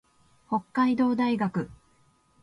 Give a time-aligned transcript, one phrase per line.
[0.47, 1.69] 北海道大学